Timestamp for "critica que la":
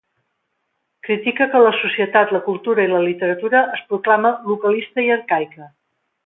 1.07-1.73